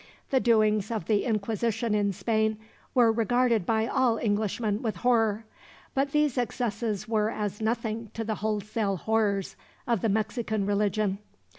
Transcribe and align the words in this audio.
The 0.31 0.39
doings 0.39 0.89
of 0.89 1.05
the 1.05 1.25
Inquisition 1.25 1.93
in 1.93 2.11
Spain 2.11 2.57
were 2.95 3.11
regarded 3.11 3.67
by 3.67 3.85
all 3.85 4.17
Englishmen 4.17 4.81
with 4.81 4.95
horror, 4.95 5.45
but 5.93 6.11
these 6.11 6.39
excesses 6.39 7.07
were 7.07 7.29
as 7.29 7.61
nothing 7.61 8.09
to 8.15 8.23
the 8.23 8.33
wholesale 8.41 8.97
horrors 8.97 9.55
of 9.85 10.01
the 10.01 10.09
Mexican 10.09 10.65
religion. 10.65 11.19